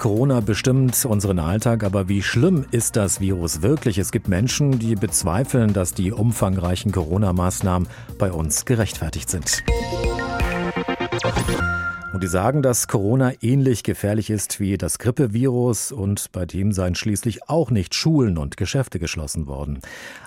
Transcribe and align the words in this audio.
Corona 0.00 0.38
bestimmt 0.38 1.04
unseren 1.06 1.40
Alltag, 1.40 1.82
aber 1.82 2.08
wie 2.08 2.22
schlimm 2.22 2.64
ist 2.70 2.94
das 2.94 3.20
Virus 3.20 3.62
wirklich? 3.62 3.98
Es 3.98 4.12
gibt 4.12 4.28
Menschen, 4.28 4.78
die 4.78 4.94
bezweifeln, 4.94 5.72
dass 5.72 5.92
die 5.92 6.12
umfangreichen 6.12 6.92
Corona-Maßnahmen 6.92 7.88
bei 8.16 8.30
uns 8.30 8.64
gerechtfertigt 8.64 9.28
sind. 9.28 9.64
Und 12.18 12.24
die 12.24 12.26
sagen, 12.26 12.62
dass 12.62 12.88
Corona 12.88 13.30
ähnlich 13.42 13.84
gefährlich 13.84 14.28
ist 14.28 14.58
wie 14.58 14.76
das 14.76 14.98
Grippevirus 14.98 15.92
und 15.92 16.32
bei 16.32 16.46
dem 16.46 16.72
seien 16.72 16.96
schließlich 16.96 17.48
auch 17.48 17.70
nicht 17.70 17.94
Schulen 17.94 18.38
und 18.38 18.56
Geschäfte 18.56 18.98
geschlossen 18.98 19.46
worden. 19.46 19.78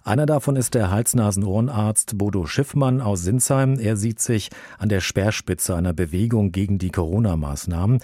Einer 0.05 0.25
davon 0.25 0.55
ist 0.55 0.73
der 0.73 0.89
Hals-Nasen-Ohrenarzt 0.89 2.17
Bodo 2.17 2.45
Schiffmann 2.45 3.01
aus 3.01 3.23
Sinsheim. 3.23 3.77
Er 3.77 3.97
sieht 3.97 4.21
sich 4.21 4.51
an 4.79 4.88
der 4.88 5.01
Speerspitze 5.01 5.75
einer 5.75 5.91
Bewegung 5.91 6.53
gegen 6.53 6.79
die 6.79 6.91
Corona-Maßnahmen. 6.91 7.99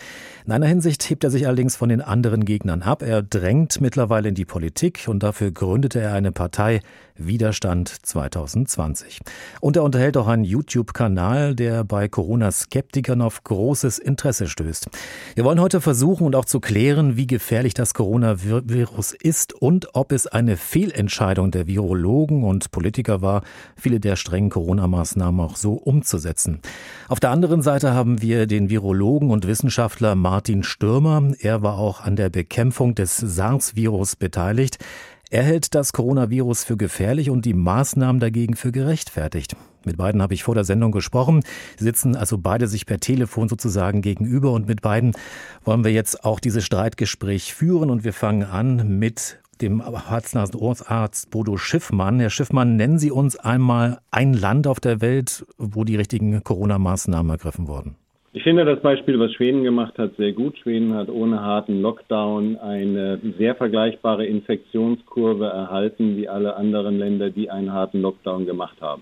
In 0.46 0.52
einer 0.52 0.68
Hinsicht 0.68 1.10
hebt 1.10 1.24
er 1.24 1.32
sich 1.32 1.48
allerdings 1.48 1.78
von 1.78 1.88
den 1.88 2.02
anderen 2.02 2.44
Gegnern 2.44 2.82
ab. 2.82 3.02
Er 3.02 3.22
drängt 3.22 3.80
mittlerweile 3.80 4.28
in 4.28 4.36
die 4.36 4.44
Politik 4.44 5.06
und 5.08 5.24
dafür 5.24 5.52
gründete 5.52 6.02
er 6.02 6.12
eine 6.12 6.34
Partei 6.34 6.82
Widerstand 7.18 7.90
2020. 7.90 9.22
Und 9.60 9.76
er 9.76 9.84
unterhält 9.84 10.18
auch 10.18 10.28
einen 10.28 10.44
YouTube-Kanal, 10.44 11.56
der 11.56 11.84
bei 11.84 12.08
Corona-Skeptikern 12.08 13.22
auf 13.22 13.44
großes 13.78 14.00
Interesse 14.00 14.48
stößt. 14.48 14.88
Wir 15.36 15.44
wollen 15.44 15.62
heute 15.62 15.82
versuchen 15.82 16.26
und 16.26 16.36
auch 16.36 16.46
zu 16.46 16.60
klären, 16.60 17.16
wie 17.16 17.28
gefährlich 17.28 17.76
das 17.76 17.94
Coronavirus 17.94 19.14
ist 19.14 19.54
und 19.54 19.94
ob 19.94 20.12
es 20.12 20.26
eine 20.26 20.58
Fehlentscheidung 20.58 21.52
der 21.52 21.68
Virologen 21.68 22.08
Virologen 22.08 22.44
und 22.44 22.72
Politiker 22.72 23.22
war, 23.22 23.44
viele 23.76 24.00
der 24.00 24.16
strengen 24.16 24.50
Corona-Maßnahmen 24.50 25.40
auch 25.42 25.56
so 25.56 25.74
umzusetzen. 25.74 26.60
Auf 27.08 27.20
der 27.20 27.30
anderen 27.30 27.62
Seite 27.62 27.94
haben 27.94 28.20
wir 28.22 28.48
den 28.48 28.72
Virologen 28.72 29.30
und 29.30 29.46
Wissenschaftler 29.46 30.16
Martin 30.16 30.64
Stürmer. 30.64 31.22
Er 31.40 31.62
war 31.62 31.78
auch 31.78 32.02
an 32.02 32.16
der 32.16 32.30
Bekämpfung 32.30 32.96
des 32.96 33.18
SARS-Virus 33.18 34.16
beteiligt. 34.16 34.80
Er 35.30 35.44
hält 35.44 35.76
das 35.76 35.92
Coronavirus 35.92 36.64
für 36.64 36.78
gefährlich 36.78 37.30
und 37.30 37.44
die 37.44 37.54
Maßnahmen 37.54 38.22
dagegen 38.22 38.56
für 38.56 38.72
gerechtfertigt. 38.72 39.58
Mit 39.84 39.98
beiden 39.98 40.22
habe 40.22 40.34
ich 40.34 40.44
vor 40.44 40.56
der 40.56 40.64
Sendung 40.64 40.94
gesprochen. 40.94 41.44
Sie 41.78 41.84
sitzen 41.84 42.16
also 42.16 42.38
beide 42.38 42.68
sich 42.70 42.86
per 42.86 43.02
Telefon 43.02 43.50
sozusagen 43.50 44.02
gegenüber 44.02 44.54
und 44.54 44.70
mit 44.70 44.82
beiden 44.82 45.12
wollen 45.66 45.84
wir 45.84 45.92
jetzt 45.92 46.24
auch 46.24 46.40
dieses 46.40 46.64
Streitgespräch 46.64 47.54
führen 47.54 47.90
und 47.90 48.06
wir 48.06 48.14
fangen 48.14 48.44
an 48.44 49.00
mit 49.00 49.40
dem 49.62 49.84
Hals-Nasen-Ohrenarzt 49.86 51.30
Bodo 51.30 51.58
Schiffmann. 51.58 52.22
Herr 52.22 52.30
Schiffmann, 52.30 52.78
nennen 52.78 52.98
Sie 52.98 53.12
uns 53.12 53.36
einmal 53.38 54.00
ein 54.12 54.34
Land 54.34 54.66
auf 54.66 54.80
der 54.80 55.02
Welt, 55.02 55.46
wo 55.58 55.84
die 55.84 55.98
richtigen 55.98 56.42
Corona-Maßnahmen 56.42 57.32
ergriffen 57.32 57.68
wurden. 57.68 57.98
Ich 58.38 58.44
finde 58.44 58.66
das 58.66 58.80
Beispiel, 58.82 59.20
was 59.20 59.34
Schweden 59.34 59.64
gemacht 59.64 59.98
hat, 59.98 60.16
sehr 60.18 60.32
gut. 60.32 60.60
Schweden 60.60 60.94
hat 60.94 61.10
ohne 61.10 61.42
harten 61.42 61.82
Lockdown 61.82 62.56
eine 62.58 63.20
sehr 63.40 63.56
vergleichbare 63.56 64.28
Infektionskurve 64.28 65.48
erhalten 65.48 66.16
wie 66.18 66.30
alle 66.30 66.56
anderen 66.56 67.00
Länder, 67.00 67.32
die 67.32 67.50
einen 67.50 67.74
harten 67.74 68.00
Lockdown 68.00 68.46
gemacht 68.46 68.80
haben. 68.80 69.02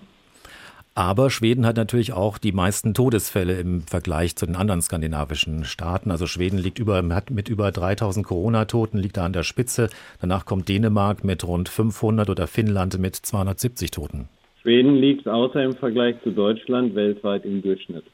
Aber 0.94 1.28
Schweden 1.28 1.66
hat 1.66 1.76
natürlich 1.76 2.14
auch 2.14 2.38
die 2.38 2.52
meisten 2.52 2.94
Todesfälle 2.94 3.60
im 3.60 3.82
Vergleich 3.82 4.36
zu 4.36 4.46
den 4.46 4.56
anderen 4.56 4.80
skandinavischen 4.80 5.64
Staaten. 5.64 6.10
Also 6.10 6.26
Schweden 6.26 6.56
liegt 6.56 6.78
über, 6.78 7.06
hat 7.10 7.30
mit 7.30 7.50
über 7.50 7.70
3000 7.70 8.24
Corona-Toten, 8.24 8.96
liegt 8.96 9.18
da 9.18 9.26
an 9.26 9.34
der 9.34 9.42
Spitze. 9.42 9.90
Danach 10.22 10.46
kommt 10.46 10.70
Dänemark 10.70 11.24
mit 11.24 11.46
rund 11.46 11.68
500 11.68 12.30
oder 12.30 12.46
Finnland 12.46 12.98
mit 12.98 13.16
270 13.16 13.90
Toten. 13.90 14.30
Schweden 14.62 14.94
liegt 14.94 15.28
außer 15.28 15.62
im 15.62 15.74
Vergleich 15.74 16.16
zu 16.22 16.30
Deutschland 16.30 16.94
weltweit 16.94 17.44
im 17.44 17.60
Durchschnitt. 17.60 18.04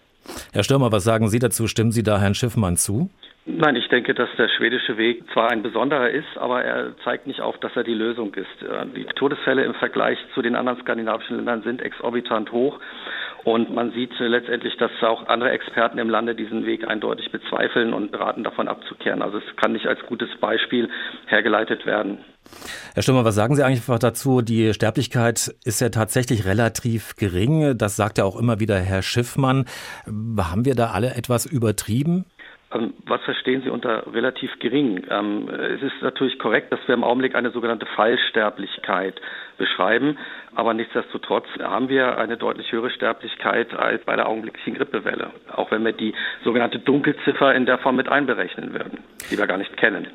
Herr 0.53 0.63
Stürmer, 0.63 0.93
was 0.93 1.05
sagen 1.05 1.29
Sie 1.29 1.39
dazu? 1.39 1.67
Stimmen 1.67 1.93
Sie 1.93 2.03
da 2.03 2.21
Herrn 2.21 2.35
Schiffmann 2.35 2.77
zu? 2.77 3.11
Nein, 3.45 3.75
ich 3.75 3.89
denke, 3.89 4.15
dass 4.15 4.29
der 4.39 4.49
schwedische 4.49 4.97
Weg 4.99 5.25
zwar 5.33 5.51
ein 5.51 5.63
besonderer 5.63 6.11
ist, 6.11 6.37
aber 6.37 6.63
er 6.63 6.97
zeigt 7.03 7.27
nicht 7.27 7.41
auf, 7.41 7.59
dass 7.59 7.75
er 7.75 7.83
die 7.83 7.95
Lösung 7.95 8.33
ist. 8.35 8.47
Die 8.95 9.05
Todesfälle 9.17 9.65
im 9.65 9.75
Vergleich 9.75 10.17
zu 10.33 10.43
den 10.43 10.55
anderen 10.55 10.79
skandinavischen 10.81 11.37
Ländern 11.37 11.63
sind 11.63 11.83
exorbitant 11.83 12.53
hoch. 12.53 12.79
Und 13.45 13.75
man 13.75 13.93
sieht 13.93 14.13
letztendlich, 14.19 14.77
dass 14.77 14.91
auch 15.03 15.27
andere 15.27 15.51
Experten 15.51 15.99
im 15.99 16.09
Lande 16.09 16.35
diesen 16.35 16.65
Weg 16.65 16.87
eindeutig 16.87 17.33
bezweifeln 17.33 17.93
und 17.93 18.15
raten 18.19 18.45
davon 18.45 18.69
abzukehren. 18.69 19.21
Also 19.21 19.39
es 19.39 19.57
kann 19.57 19.73
nicht 19.73 19.87
als 19.87 20.01
gutes 20.07 20.29
Beispiel 20.41 20.89
hergeleitet 21.27 21.85
werden. 21.85 22.19
Herr 22.95 23.03
Stürmer, 23.03 23.25
was 23.25 23.35
sagen 23.35 23.55
Sie 23.57 23.65
eigentlich 23.65 23.85
dazu? 23.85 24.43
Die 24.43 24.75
Sterblichkeit 24.75 25.55
ist 25.65 25.81
ja 25.81 25.89
tatsächlich 25.89 26.45
relativ 26.45 27.17
gering. 27.17 27.77
Das 27.79 27.97
sagt 27.97 28.19
ja 28.19 28.25
auch 28.25 28.39
immer 28.39 28.61
wieder 28.61 28.79
Herr 28.79 29.03
Schiffmann. 29.03 29.65
Haben 30.07 30.65
wir 30.65 30.75
da 30.75 30.91
alle 30.91 31.15
etwas 31.15 31.47
übertrieben? 31.47 32.25
Ähm, 32.75 32.95
was 33.07 33.21
verstehen 33.23 33.63
Sie 33.63 33.71
unter 33.71 34.13
relativ 34.13 34.51
gering? 34.59 35.05
Ähm, 35.11 35.49
es 35.49 35.83
ist 35.83 36.03
natürlich 36.03 36.39
korrekt, 36.39 36.73
dass 36.73 36.81
wir 36.87 36.95
im 36.95 37.05
Augenblick 37.05 37.35
eine 37.35 37.51
sogenannte 37.51 37.87
Fallsterblichkeit 37.97 39.21
beschreiben, 39.59 40.19
aber 40.55 40.75
nichtsdestotrotz 40.75 41.47
haben 41.61 41.89
wir 41.89 42.19
eine 42.19 42.37
deutlich 42.37 42.71
höhere 42.73 42.91
Sterblichkeit 42.91 43.75
als 43.75 44.05
bei 44.05 44.17
der 44.17 44.29
augenblicklichen 44.29 44.75
Grippewelle, 44.75 45.31
auch 45.55 45.71
wenn 45.71 45.85
wir 45.85 45.93
die 45.93 46.15
sogenannte 46.45 46.79
Dunkelziffer 46.79 47.55
in 47.55 47.67
der 47.67 47.79
Form 47.79 47.97
mit 47.97 48.09
einberechnen 48.09 48.73
würden, 48.73 48.99
die 49.31 49.39
wir 49.39 49.47
gar 49.47 49.59
nicht 49.59 49.77
kennen. 49.77 50.07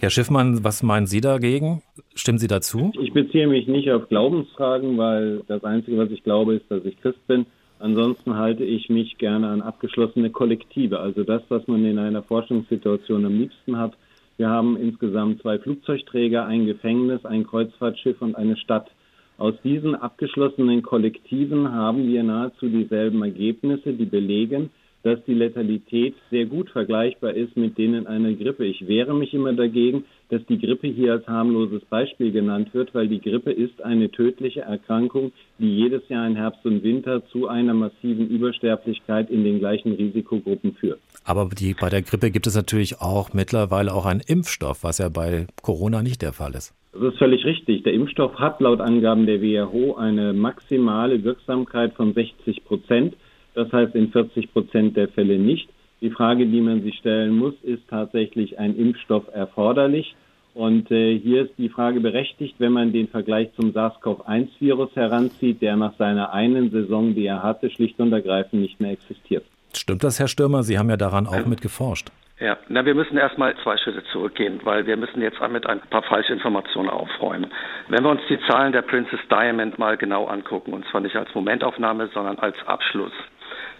Herr 0.00 0.10
Schiffmann, 0.10 0.62
was 0.62 0.84
meinen 0.84 1.06
Sie 1.06 1.20
dagegen? 1.20 1.82
Stimmen 2.14 2.38
Sie 2.38 2.46
dazu? 2.46 2.92
Ich 3.00 3.12
beziehe 3.12 3.48
mich 3.48 3.66
nicht 3.66 3.90
auf 3.90 4.08
Glaubensfragen, 4.08 4.96
weil 4.96 5.42
das 5.48 5.64
Einzige, 5.64 5.98
was 5.98 6.10
ich 6.10 6.22
glaube, 6.22 6.54
ist, 6.54 6.70
dass 6.70 6.84
ich 6.84 7.00
Christ 7.00 7.26
bin. 7.26 7.46
Ansonsten 7.80 8.36
halte 8.36 8.64
ich 8.64 8.88
mich 8.88 9.18
gerne 9.18 9.48
an 9.48 9.62
abgeschlossene 9.62 10.30
Kollektive, 10.30 10.98
also 10.98 11.22
das, 11.22 11.42
was 11.48 11.66
man 11.68 11.84
in 11.84 11.98
einer 11.98 12.22
Forschungssituation 12.22 13.24
am 13.24 13.38
liebsten 13.38 13.78
hat. 13.78 13.92
Wir 14.36 14.48
haben 14.48 14.76
insgesamt 14.76 15.42
zwei 15.42 15.58
Flugzeugträger, 15.58 16.46
ein 16.46 16.66
Gefängnis, 16.66 17.24
ein 17.24 17.46
Kreuzfahrtschiff 17.46 18.20
und 18.20 18.36
eine 18.36 18.56
Stadt. 18.56 18.90
Aus 19.36 19.54
diesen 19.62 19.94
abgeschlossenen 19.94 20.82
Kollektiven 20.82 21.72
haben 21.72 22.08
wir 22.08 22.24
nahezu 22.24 22.68
dieselben 22.68 23.22
Ergebnisse, 23.22 23.92
die 23.92 24.04
belegen, 24.04 24.70
dass 25.04 25.24
die 25.26 25.34
Letalität 25.34 26.14
sehr 26.30 26.46
gut 26.46 26.70
vergleichbar 26.70 27.34
ist 27.34 27.56
mit 27.56 27.78
denen 27.78 28.08
einer 28.08 28.32
Grippe. 28.32 28.64
Ich 28.64 28.88
wehre 28.88 29.14
mich 29.14 29.32
immer 29.32 29.52
dagegen, 29.52 30.04
dass 30.30 30.44
die 30.46 30.58
Grippe 30.58 30.88
hier 30.88 31.12
als 31.12 31.26
harmloses 31.26 31.84
Beispiel 31.86 32.32
genannt 32.32 32.74
wird, 32.74 32.94
weil 32.94 33.08
die 33.08 33.20
Grippe 33.20 33.50
ist 33.50 33.82
eine 33.82 34.10
tödliche 34.10 34.60
Erkrankung, 34.60 35.32
die 35.58 35.76
jedes 35.76 36.08
Jahr 36.08 36.26
im 36.26 36.36
Herbst 36.36 36.64
und 36.64 36.82
Winter 36.82 37.26
zu 37.28 37.48
einer 37.48 37.74
massiven 37.74 38.28
Übersterblichkeit 38.28 39.30
in 39.30 39.44
den 39.44 39.58
gleichen 39.58 39.92
Risikogruppen 39.92 40.74
führt. 40.74 41.00
Aber 41.24 41.48
die, 41.48 41.74
bei 41.74 41.88
der 41.88 42.02
Grippe 42.02 42.30
gibt 42.30 42.46
es 42.46 42.56
natürlich 42.56 43.00
auch 43.00 43.32
mittlerweile 43.32 43.92
auch 43.92 44.06
einen 44.06 44.20
Impfstoff, 44.26 44.84
was 44.84 44.98
ja 44.98 45.08
bei 45.08 45.46
Corona 45.62 46.02
nicht 46.02 46.22
der 46.22 46.32
Fall 46.32 46.54
ist. 46.54 46.74
Das 46.92 47.02
ist 47.12 47.18
völlig 47.18 47.44
richtig. 47.44 47.82
Der 47.84 47.92
Impfstoff 47.92 48.34
hat 48.38 48.60
laut 48.60 48.80
Angaben 48.80 49.26
der 49.26 49.40
WHO 49.40 49.96
eine 49.96 50.32
maximale 50.32 51.22
Wirksamkeit 51.22 51.94
von 51.94 52.12
60 52.12 52.64
Prozent. 52.64 53.14
Das 53.54 53.70
heißt 53.72 53.94
in 53.94 54.10
40 54.10 54.52
Prozent 54.52 54.96
der 54.96 55.08
Fälle 55.08 55.38
nicht. 55.38 55.68
Die 56.00 56.10
Frage, 56.10 56.46
die 56.46 56.60
man 56.60 56.82
sich 56.82 56.96
stellen 56.98 57.36
muss, 57.36 57.54
ist 57.62 57.82
tatsächlich 57.88 58.58
ein 58.58 58.76
Impfstoff 58.76 59.24
erforderlich? 59.32 60.14
Und 60.54 60.90
äh, 60.90 61.18
hier 61.18 61.42
ist 61.42 61.52
die 61.58 61.68
Frage 61.68 62.00
berechtigt, 62.00 62.56
wenn 62.58 62.72
man 62.72 62.92
den 62.92 63.08
Vergleich 63.08 63.52
zum 63.54 63.72
SARS-CoV-1-Virus 63.72 64.94
heranzieht, 64.96 65.62
der 65.62 65.76
nach 65.76 65.94
seiner 65.98 66.32
einen 66.32 66.70
Saison, 66.70 67.14
die 67.14 67.26
er 67.26 67.42
hatte, 67.42 67.70
schlicht 67.70 67.98
und 68.00 68.12
ergreifend 68.12 68.62
nicht 68.62 68.80
mehr 68.80 68.92
existiert. 68.92 69.44
Stimmt 69.72 70.02
das, 70.02 70.18
Herr 70.18 70.28
Stürmer? 70.28 70.62
Sie 70.62 70.78
haben 70.78 70.90
ja 70.90 70.96
daran 70.96 71.26
auch 71.26 71.46
mit 71.46 71.60
geforscht. 71.60 72.08
Ja, 72.40 72.56
na, 72.68 72.84
wir 72.84 72.94
müssen 72.94 73.16
erstmal 73.16 73.56
zwei 73.64 73.76
Schritte 73.76 74.04
zurückgehen, 74.12 74.60
weil 74.62 74.86
wir 74.86 74.96
müssen 74.96 75.20
jetzt 75.20 75.40
mit 75.50 75.66
ein 75.66 75.80
paar 75.90 76.02
Falschinformationen 76.02 76.90
aufräumen. 76.90 77.50
Wenn 77.88 78.04
wir 78.04 78.10
uns 78.10 78.20
die 78.28 78.38
Zahlen 78.48 78.72
der 78.72 78.82
Princess 78.82 79.18
Diamond 79.28 79.78
mal 79.78 79.96
genau 79.96 80.26
angucken, 80.26 80.72
und 80.72 80.86
zwar 80.86 81.00
nicht 81.00 81.16
als 81.16 81.34
Momentaufnahme, 81.34 82.08
sondern 82.14 82.38
als 82.38 82.56
Abschluss, 82.66 83.12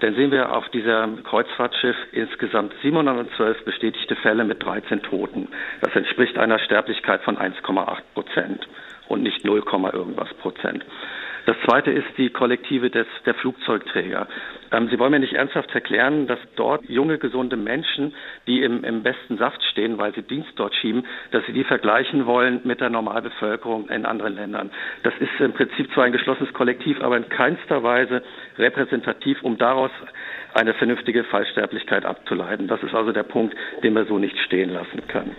dann 0.00 0.14
sehen 0.14 0.31
wir 0.31 0.54
auf 0.54 0.69
diesem 0.69 1.25
Kreuzfahrtschiff 1.25 1.97
insgesamt 2.12 2.72
712 2.82 3.64
bestätigte 3.64 4.16
Fälle 4.16 4.44
mit 4.44 4.62
13 4.62 5.03
Toten. 5.03 5.48
Das 5.81 5.94
entspricht 5.97 6.38
einer 6.38 6.58
Sterblichkeit 6.58 7.22
von 7.22 7.37
1,8 7.37 8.02
Prozent 8.14 8.69
und 9.08 9.22
nicht 9.22 9.44
0, 9.44 9.62
irgendwas 9.93 10.32
Prozent. 10.34 10.84
Das 11.48 11.56
zweite 11.64 11.90
ist 11.90 12.06
die 12.18 12.28
Kollektive 12.28 12.90
des, 12.90 13.06
der 13.24 13.32
Flugzeugträger. 13.32 14.28
Ähm, 14.70 14.88
Sie 14.90 14.98
wollen 14.98 15.12
mir 15.12 15.18
nicht 15.18 15.32
ernsthaft 15.32 15.74
erklären, 15.74 16.26
dass 16.26 16.38
dort 16.56 16.84
junge, 16.90 17.16
gesunde 17.16 17.56
Menschen, 17.56 18.12
die 18.46 18.62
im, 18.62 18.84
im 18.84 19.02
besten 19.02 19.38
Saft 19.38 19.62
stehen, 19.72 19.96
weil 19.96 20.14
sie 20.14 20.20
Dienst 20.20 20.50
dort 20.56 20.74
schieben, 20.74 21.06
dass 21.30 21.46
Sie 21.46 21.54
die 21.54 21.64
vergleichen 21.64 22.26
wollen 22.26 22.60
mit 22.64 22.82
der 22.82 22.90
Normalbevölkerung 22.90 23.88
in 23.88 24.04
anderen 24.04 24.34
Ländern. 24.34 24.70
Das 25.04 25.14
ist 25.20 25.40
im 25.40 25.54
Prinzip 25.54 25.90
zwar 25.94 26.04
ein 26.04 26.12
geschlossenes 26.12 26.52
Kollektiv, 26.52 27.00
aber 27.00 27.16
in 27.16 27.30
keinster 27.30 27.82
Weise 27.82 28.22
repräsentativ, 28.58 29.42
um 29.42 29.56
daraus 29.56 29.90
eine 30.52 30.74
vernünftige 30.74 31.24
Fallsterblichkeit 31.24 32.04
abzuleiten. 32.04 32.68
Das 32.68 32.82
ist 32.82 32.94
also 32.94 33.12
der 33.12 33.22
Punkt, 33.22 33.56
den 33.82 33.94
wir 33.94 34.04
so 34.04 34.18
nicht 34.18 34.36
stehen 34.40 34.68
lassen 34.68 35.08
können. 35.08 35.34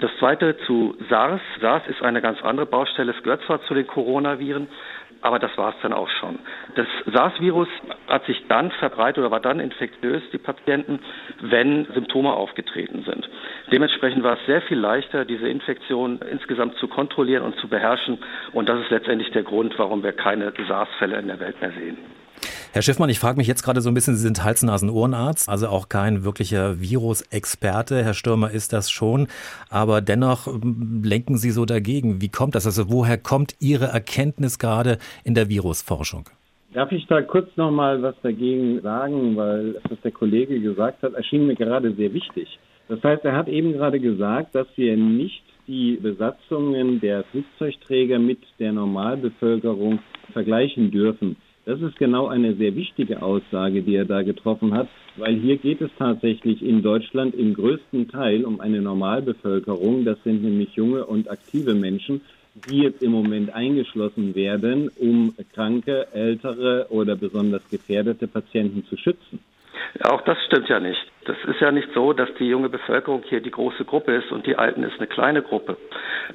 Das 0.00 0.12
zweite 0.20 0.56
zu 0.58 0.96
SARS. 1.10 1.40
SARS 1.60 1.82
ist 1.88 2.02
eine 2.02 2.22
ganz 2.22 2.40
andere 2.42 2.66
Baustelle. 2.66 3.12
Es 3.16 3.22
gehört 3.24 3.42
zwar 3.46 3.60
zu 3.62 3.74
den 3.74 3.86
Coronaviren, 3.86 4.68
aber 5.20 5.38
das 5.38 5.56
war 5.56 5.70
es 5.70 5.74
dann 5.82 5.92
auch 5.92 6.08
schon. 6.08 6.38
Das 6.74 6.86
SARS-Virus 7.06 7.68
hat 8.08 8.24
sich 8.26 8.46
dann 8.48 8.70
verbreitet 8.72 9.18
oder 9.18 9.30
war 9.30 9.40
dann 9.40 9.60
infektiös, 9.60 10.22
die 10.32 10.38
Patienten, 10.38 11.00
wenn 11.40 11.86
Symptome 11.92 12.32
aufgetreten 12.32 13.04
sind. 13.04 13.28
Dementsprechend 13.72 14.22
war 14.22 14.34
es 14.34 14.46
sehr 14.46 14.62
viel 14.62 14.78
leichter, 14.78 15.24
diese 15.24 15.48
Infektion 15.48 16.20
insgesamt 16.30 16.76
zu 16.76 16.88
kontrollieren 16.88 17.42
und 17.42 17.56
zu 17.56 17.68
beherrschen. 17.68 18.18
Und 18.52 18.68
das 18.68 18.80
ist 18.80 18.90
letztendlich 18.90 19.30
der 19.32 19.42
Grund, 19.42 19.78
warum 19.78 20.02
wir 20.02 20.12
keine 20.12 20.52
SARS-Fälle 20.68 21.18
in 21.18 21.28
der 21.28 21.40
Welt 21.40 21.60
mehr 21.60 21.72
sehen. 21.72 22.17
Herr 22.72 22.82
Schiffmann, 22.82 23.08
ich 23.08 23.18
frage 23.18 23.38
mich 23.38 23.46
jetzt 23.46 23.62
gerade 23.62 23.80
so 23.80 23.88
ein 23.88 23.94
bisschen, 23.94 24.14
Sie 24.14 24.22
sind 24.22 24.44
Hals-Nasen-Ohrenarzt, 24.44 25.48
also 25.48 25.68
auch 25.68 25.88
kein 25.88 26.22
wirklicher 26.22 26.80
Virusexperte. 26.80 28.04
Herr 28.04 28.12
Stürmer 28.12 28.50
ist 28.50 28.74
das 28.74 28.90
schon, 28.90 29.28
aber 29.70 30.02
dennoch 30.02 30.46
ähm, 30.46 31.00
lenken 31.02 31.38
Sie 31.38 31.50
so 31.50 31.64
dagegen. 31.64 32.20
Wie 32.20 32.28
kommt 32.28 32.54
das? 32.54 32.66
Also 32.66 32.90
woher 32.90 33.16
kommt 33.16 33.56
Ihre 33.58 33.86
Erkenntnis 33.86 34.58
gerade 34.58 34.98
in 35.24 35.34
der 35.34 35.48
Virusforschung? 35.48 36.26
Darf 36.74 36.92
ich 36.92 37.06
da 37.06 37.22
kurz 37.22 37.48
noch 37.56 37.70
mal 37.70 38.02
was 38.02 38.14
dagegen 38.22 38.82
sagen, 38.82 39.34
weil 39.36 39.72
das, 39.72 39.84
was 39.90 40.00
der 40.02 40.12
Kollege 40.12 40.60
gesagt 40.60 41.02
hat, 41.02 41.14
erschien 41.14 41.46
mir 41.46 41.56
gerade 41.56 41.94
sehr 41.94 42.12
wichtig. 42.12 42.58
Das 42.88 43.02
heißt, 43.02 43.24
er 43.24 43.34
hat 43.34 43.48
eben 43.48 43.72
gerade 43.72 43.98
gesagt, 43.98 44.54
dass 44.54 44.66
wir 44.76 44.94
nicht 44.96 45.42
die 45.66 45.96
Besatzungen 45.96 47.00
der 47.00 47.24
Flugzeugträger 47.24 48.18
mit 48.18 48.40
der 48.58 48.72
Normalbevölkerung 48.72 50.00
vergleichen 50.32 50.90
dürfen. 50.90 51.36
Das 51.68 51.82
ist 51.82 51.98
genau 51.98 52.28
eine 52.28 52.54
sehr 52.54 52.74
wichtige 52.76 53.20
Aussage, 53.20 53.82
die 53.82 53.94
er 53.94 54.06
da 54.06 54.22
getroffen 54.22 54.72
hat, 54.72 54.88
weil 55.16 55.34
hier 55.34 55.58
geht 55.58 55.82
es 55.82 55.90
tatsächlich 55.98 56.62
in 56.62 56.80
Deutschland 56.82 57.34
im 57.34 57.52
größten 57.52 58.08
Teil 58.08 58.46
um 58.46 58.58
eine 58.58 58.80
Normalbevölkerung. 58.80 60.06
Das 60.06 60.16
sind 60.24 60.42
nämlich 60.42 60.72
junge 60.76 61.04
und 61.04 61.30
aktive 61.30 61.74
Menschen, 61.74 62.22
die 62.54 62.78
jetzt 62.78 63.02
im 63.02 63.12
Moment 63.12 63.54
eingeschlossen 63.54 64.34
werden, 64.34 64.90
um 64.98 65.34
kranke, 65.52 66.06
ältere 66.14 66.86
oder 66.88 67.16
besonders 67.16 67.68
gefährdete 67.68 68.28
Patienten 68.28 68.86
zu 68.86 68.96
schützen. 68.96 69.38
Auch 70.04 70.22
das 70.22 70.38
stimmt 70.46 70.70
ja 70.70 70.80
nicht. 70.80 71.04
Das 71.28 71.36
ist 71.44 71.60
ja 71.60 71.70
nicht 71.70 71.92
so, 71.92 72.14
dass 72.14 72.32
die 72.38 72.48
junge 72.48 72.70
Bevölkerung 72.70 73.22
hier 73.22 73.42
die 73.42 73.50
große 73.50 73.84
Gruppe 73.84 74.14
ist 74.14 74.32
und 74.32 74.46
die 74.46 74.56
Alten 74.56 74.82
ist 74.82 74.96
eine 74.96 75.06
kleine 75.06 75.42
Gruppe. 75.42 75.76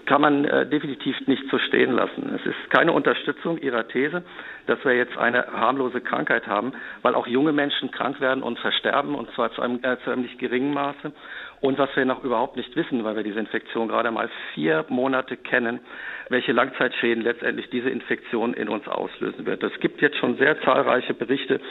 Kann 0.06 0.22
man 0.22 0.46
äh, 0.46 0.68
definitiv 0.68 1.16
nicht 1.26 1.42
so 1.50 1.58
stehen 1.58 1.94
lassen. 1.94 2.32
Es 2.36 2.46
ist 2.46 2.70
keine 2.70 2.92
Unterstützung 2.92 3.58
Ihrer 3.58 3.88
These, 3.88 4.22
dass 4.68 4.86
wir 4.86 4.96
jetzt 4.96 5.18
eine 5.18 5.48
harmlose 5.48 6.00
Krankheit 6.00 6.46
haben, 6.46 6.74
weil 7.02 7.16
auch 7.16 7.26
junge 7.26 7.54
Menschen 7.54 7.90
krank 7.90 8.22
werden 8.22 8.44
und 8.44 8.60
versterben 8.60 9.16
und 9.16 9.32
zwar 9.32 9.52
zu 9.54 9.64
einem, 9.64 9.80
äh, 9.82 9.98
zu 10.04 10.12
einem 10.12 10.22
nicht 10.22 10.38
geringen 10.38 10.76
Maße. 10.76 11.12
Und 11.60 11.80
was 11.80 11.96
wir 11.96 12.04
noch 12.04 12.24
überhaupt 12.26 12.58
nicht 12.58 12.76
wissen, 12.76 13.06
weil 13.06 13.16
wir 13.16 13.24
diese 13.24 13.40
Infektion 13.40 13.88
gerade 13.88 14.12
mal 14.12 14.30
vier 14.54 14.86
Monate 14.90 15.38
kennen, 15.38 15.80
welche 16.28 16.52
Langzeitschäden 16.52 17.24
letztendlich 17.24 17.70
diese 17.70 17.90
Infektion 17.90 18.54
in 18.54 18.68
uns 18.68 18.86
auslösen 18.88 19.46
wird. 19.46 19.64
Es 19.64 19.80
gibt 19.80 20.02
jetzt 20.02 20.18
schon 20.18 20.36
sehr 20.38 20.60
zahlreiche 20.62 21.14
Berichte 21.14 21.62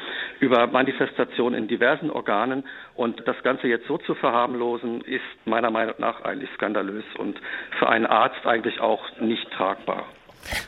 über 0.40 0.66
Manifestationen 0.66 1.58
in 1.58 1.68
diversen 1.68 2.10
Organen 2.10 2.64
und 2.94 3.11
das 3.12 3.36
Ganze 3.42 3.68
jetzt 3.68 3.86
so 3.86 3.98
zu 3.98 4.14
verharmlosen, 4.14 5.02
ist 5.02 5.22
meiner 5.44 5.70
Meinung 5.70 5.94
nach 5.98 6.22
eigentlich 6.22 6.50
skandalös 6.54 7.04
und 7.18 7.40
für 7.78 7.88
einen 7.88 8.06
Arzt 8.06 8.46
eigentlich 8.46 8.80
auch 8.80 9.02
nicht 9.20 9.50
tragbar. 9.52 10.06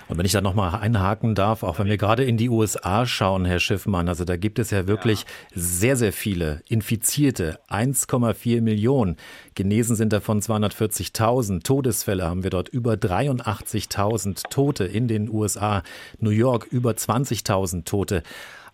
Und 0.09 0.19
wenn 0.19 0.27
ich 0.27 0.33
da 0.33 0.41
nochmal 0.41 0.75
einhaken 0.81 1.35
darf, 1.35 1.63
auch 1.63 1.79
wenn 1.79 1.89
wir 1.89 1.97
gerade 1.97 2.25
in 2.25 2.37
die 2.37 2.49
USA 2.49 3.07
schauen, 3.07 3.45
Herr 3.45 3.59
Schiffmann, 3.59 4.09
also 4.09 4.25
da 4.25 4.37
gibt 4.37 4.59
es 4.59 4.71
ja 4.71 4.87
wirklich 4.87 5.23
ja. 5.23 5.27
sehr, 5.55 5.97
sehr 5.97 6.13
viele 6.13 6.63
Infizierte, 6.69 7.59
1,4 7.69 8.61
Millionen. 8.61 9.17
Genesen 9.55 9.97
sind 9.97 10.13
davon 10.13 10.41
240.000. 10.41 11.65
Todesfälle 11.65 12.25
haben 12.25 12.45
wir 12.45 12.51
dort 12.51 12.69
über 12.69 12.95
83.000 12.95 14.49
Tote 14.51 14.85
in 14.85 15.09
den 15.09 15.29
USA. 15.29 15.83
New 16.19 16.31
York 16.31 16.67
über 16.71 16.93
20.000 16.93 17.85
Tote. 17.85 18.23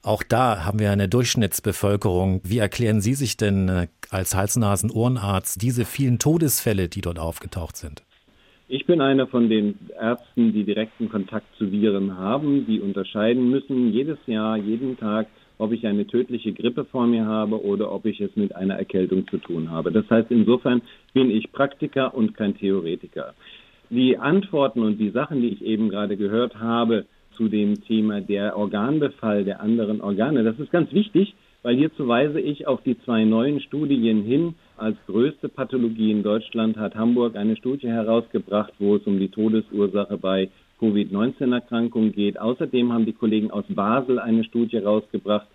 Auch 0.03 0.23
da 0.23 0.65
haben 0.65 0.79
wir 0.79 0.91
eine 0.91 1.09
Durchschnittsbevölkerung. 1.09 2.41
Wie 2.43 2.57
erklären 2.57 3.03
Sie 3.03 3.13
sich 3.13 3.37
denn 3.37 3.69
äh, 3.69 3.89
als 4.11 4.35
Hals-Nasen-Ohrenarzt 4.35 5.61
diese 5.61 5.85
vielen 5.85 6.19
Todesfälle, 6.19 6.89
die 6.89 7.03
dort 7.03 7.19
aufgetaucht 7.19 7.77
sind? 7.77 8.03
Ich 8.67 8.87
bin 8.87 9.03
einer 9.03 9.27
von 9.27 9.51
den 9.51 9.79
Ärzten, 10.01 10.55
die 10.55 10.65
direkten 10.65 11.11
Kontakt 11.11 11.47
zu 11.59 11.71
Viren 11.71 12.17
haben, 12.17 12.67
die 12.67 12.81
unterscheiden 12.81 13.51
müssen 13.51 13.93
jedes 13.93 14.19
Jahr, 14.27 14.57
jeden 14.57 14.97
Tag, 14.97 15.27
ob 15.59 15.73
ich 15.73 15.87
eine 15.87 16.07
tödliche 16.07 16.55
Grippe 16.55 16.87
vor 16.87 17.07
mir 17.07 17.27
habe 17.27 17.63
oder 17.63 17.93
ob 17.93 18.07
ich 18.07 18.21
es 18.21 18.35
mit 18.37 18.57
einer 18.57 18.77
Erkältung 18.77 19.29
zu 19.29 19.37
tun 19.37 19.71
habe. 19.71 19.93
Das 19.93 20.09
heißt, 20.09 20.31
insofern 20.31 20.81
bin 21.13 21.31
ich 21.31 21.53
Praktiker 21.53 22.15
und 22.15 22.35
kein 22.35 22.57
Theoretiker. 22.57 23.35
Die 23.91 24.17
Antworten 24.17 24.83
und 24.83 24.99
die 24.99 25.11
Sachen, 25.11 25.43
die 25.43 25.49
ich 25.49 25.63
eben 25.63 25.91
gerade 25.91 26.17
gehört 26.17 26.55
habe 26.59 27.05
zu 27.41 27.49
dem 27.49 27.83
Thema 27.87 28.21
der 28.21 28.55
Organbefall 28.55 29.45
der 29.45 29.63
anderen 29.63 30.03
Organe, 30.03 30.45
das 30.45 30.59
ist 30.59 30.71
ganz 30.71 30.93
wichtig, 30.93 31.35
weil 31.63 31.75
hierzu 31.75 32.07
weise 32.07 32.39
ich 32.39 32.67
auf 32.67 32.83
die 32.83 32.99
zwei 33.01 33.25
neuen 33.25 33.61
Studien 33.61 34.23
hin, 34.23 34.57
als 34.77 34.99
größte 35.07 35.49
Pathologie 35.49 36.11
in 36.11 36.23
Deutschland 36.23 36.77
hat 36.77 36.95
Hamburg 36.97 37.37
eine 37.37 37.57
Studie 37.57 37.89
herausgebracht, 37.89 38.75
wo 38.79 38.97
es 38.97 39.07
um 39.07 39.19
die 39.19 39.31
Todesursache 39.31 40.19
bei 40.19 40.51
Covid-19-Erkrankungen 40.81 42.13
geht. 42.13 42.39
Außerdem 42.39 42.93
haben 42.93 43.07
die 43.07 43.15
Kollegen 43.15 43.51
aus 43.51 43.65
Basel 43.71 44.19
eine 44.19 44.45
Studie 44.45 44.77
herausgebracht. 44.77 45.47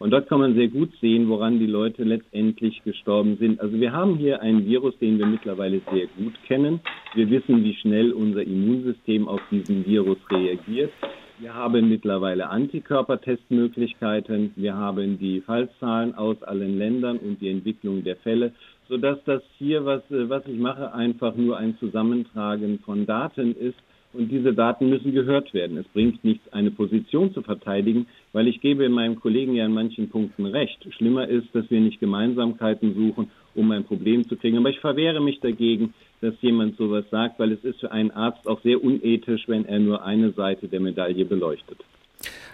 Und 0.00 0.10
dort 0.10 0.28
kann 0.28 0.40
man 0.40 0.54
sehr 0.54 0.68
gut 0.68 0.90
sehen, 1.00 1.28
woran 1.28 1.58
die 1.60 1.66
Leute 1.66 2.02
letztendlich 2.04 2.82
gestorben 2.84 3.36
sind. 3.38 3.60
Also 3.60 3.80
wir 3.80 3.92
haben 3.92 4.16
hier 4.16 4.40
einen 4.42 4.64
Virus, 4.64 4.96
den 4.98 5.18
wir 5.18 5.26
mittlerweile 5.26 5.80
sehr 5.92 6.06
gut 6.16 6.34
kennen. 6.46 6.80
Wir 7.14 7.30
wissen, 7.30 7.64
wie 7.64 7.74
schnell 7.74 8.12
unser 8.12 8.42
Immunsystem 8.42 9.26
auf 9.26 9.40
diesen 9.50 9.84
Virus 9.84 10.18
reagiert. 10.30 10.92
Wir 11.40 11.54
haben 11.54 11.88
mittlerweile 11.88 12.48
Antikörpertestmöglichkeiten. 12.48 14.54
Wir 14.56 14.74
haben 14.74 15.20
die 15.20 15.40
Fallzahlen 15.40 16.16
aus 16.16 16.42
allen 16.42 16.76
Ländern 16.76 17.18
und 17.18 17.40
die 17.40 17.48
Entwicklung 17.48 18.02
der 18.02 18.16
Fälle, 18.16 18.50
sodass 18.88 19.22
das 19.24 19.40
hier, 19.56 19.84
was, 19.84 20.02
was 20.08 20.44
ich 20.46 20.58
mache, 20.58 20.92
einfach 20.92 21.36
nur 21.36 21.56
ein 21.56 21.78
Zusammentragen 21.78 22.80
von 22.80 23.06
Daten 23.06 23.54
ist. 23.54 23.78
Und 24.14 24.32
diese 24.32 24.54
Daten 24.54 24.88
müssen 24.88 25.12
gehört 25.12 25.52
werden. 25.52 25.76
Es 25.76 25.86
bringt 25.88 26.24
nichts, 26.24 26.50
eine 26.52 26.70
Position 26.70 27.32
zu 27.34 27.42
verteidigen, 27.42 28.06
weil 28.32 28.48
ich 28.48 28.60
gebe 28.60 28.88
meinem 28.88 29.20
Kollegen 29.20 29.54
ja 29.54 29.66
in 29.66 29.74
manchen 29.74 30.08
Punkten 30.08 30.46
recht. 30.46 30.78
Schlimmer 30.94 31.28
ist, 31.28 31.54
dass 31.54 31.70
wir 31.70 31.80
nicht 31.80 32.00
Gemeinsamkeiten 32.00 32.94
suchen, 32.94 33.30
um 33.54 33.70
ein 33.70 33.84
Problem 33.84 34.26
zu 34.26 34.36
kriegen. 34.36 34.56
Aber 34.56 34.70
ich 34.70 34.80
verwehre 34.80 35.20
mich 35.20 35.40
dagegen, 35.40 35.92
dass 36.22 36.34
jemand 36.40 36.76
sowas 36.76 37.04
sagt, 37.10 37.38
weil 37.38 37.52
es 37.52 37.62
ist 37.64 37.80
für 37.80 37.92
einen 37.92 38.10
Arzt 38.10 38.48
auch 38.48 38.62
sehr 38.62 38.82
unethisch, 38.82 39.46
wenn 39.46 39.66
er 39.66 39.78
nur 39.78 40.02
eine 40.02 40.32
Seite 40.32 40.68
der 40.68 40.80
Medaille 40.80 41.26
beleuchtet. 41.26 41.78